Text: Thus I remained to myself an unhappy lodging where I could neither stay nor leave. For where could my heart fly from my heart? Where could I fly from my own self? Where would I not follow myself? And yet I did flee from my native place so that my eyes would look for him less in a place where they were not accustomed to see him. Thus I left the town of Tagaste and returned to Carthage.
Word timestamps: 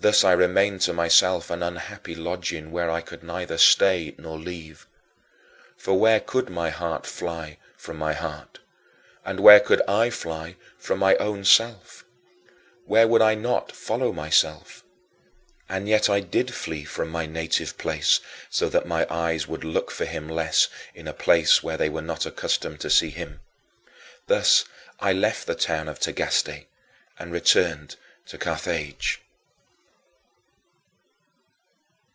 Thus 0.00 0.22
I 0.22 0.30
remained 0.30 0.80
to 0.82 0.92
myself 0.92 1.50
an 1.50 1.60
unhappy 1.60 2.14
lodging 2.14 2.70
where 2.70 2.88
I 2.88 3.00
could 3.00 3.24
neither 3.24 3.58
stay 3.58 4.14
nor 4.16 4.38
leave. 4.38 4.86
For 5.76 5.98
where 5.98 6.20
could 6.20 6.48
my 6.48 6.70
heart 6.70 7.04
fly 7.04 7.58
from 7.76 7.96
my 7.96 8.12
heart? 8.12 8.60
Where 9.24 9.58
could 9.58 9.82
I 9.88 10.10
fly 10.10 10.54
from 10.78 11.00
my 11.00 11.16
own 11.16 11.44
self? 11.44 12.04
Where 12.86 13.08
would 13.08 13.20
I 13.20 13.34
not 13.34 13.72
follow 13.72 14.12
myself? 14.12 14.84
And 15.68 15.88
yet 15.88 16.08
I 16.08 16.20
did 16.20 16.54
flee 16.54 16.84
from 16.84 17.08
my 17.08 17.26
native 17.26 17.76
place 17.76 18.20
so 18.50 18.68
that 18.68 18.86
my 18.86 19.04
eyes 19.10 19.48
would 19.48 19.64
look 19.64 19.90
for 19.90 20.04
him 20.04 20.28
less 20.28 20.68
in 20.94 21.08
a 21.08 21.12
place 21.26 21.60
where 21.64 21.76
they 21.76 21.88
were 21.88 22.00
not 22.02 22.24
accustomed 22.24 22.78
to 22.82 22.88
see 22.90 23.10
him. 23.10 23.40
Thus 24.28 24.64
I 25.00 25.12
left 25.12 25.48
the 25.48 25.56
town 25.56 25.88
of 25.88 25.98
Tagaste 25.98 26.66
and 27.18 27.32
returned 27.32 27.96
to 28.26 28.38
Carthage. 28.38 29.22